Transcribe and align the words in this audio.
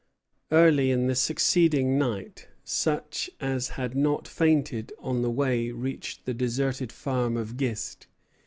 Early 0.51 0.89
in 0.89 1.05
the 1.05 1.13
succeeding 1.13 1.95
night, 1.99 2.47
such 2.63 3.29
as 3.39 3.67
had 3.77 3.93
not 3.95 4.27
fainted 4.27 4.91
on 4.97 5.21
the 5.21 5.29
way 5.29 5.69
reached 5.69 6.25
the 6.25 6.33
deserted 6.33 6.91
farm 6.91 7.37
of 7.37 7.55
Gist. 7.55 8.07